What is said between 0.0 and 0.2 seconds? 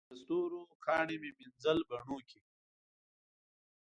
د